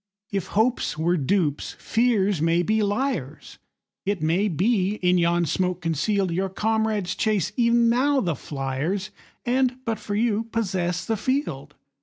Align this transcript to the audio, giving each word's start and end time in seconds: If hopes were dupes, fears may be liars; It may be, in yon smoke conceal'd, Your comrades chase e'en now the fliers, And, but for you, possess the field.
If 0.31 0.47
hopes 0.57 0.97
were 0.97 1.15
dupes, 1.15 1.75
fears 1.77 2.41
may 2.41 2.63
be 2.63 2.81
liars; 2.81 3.59
It 4.03 4.19
may 4.23 4.47
be, 4.47 4.95
in 4.95 5.19
yon 5.19 5.45
smoke 5.45 5.79
conceal'd, 5.81 6.31
Your 6.31 6.49
comrades 6.49 7.13
chase 7.13 7.51
e'en 7.55 7.87
now 7.87 8.19
the 8.19 8.33
fliers, 8.33 9.11
And, 9.45 9.77
but 9.85 9.99
for 9.99 10.15
you, 10.15 10.45
possess 10.45 11.05
the 11.05 11.17
field. 11.17 11.75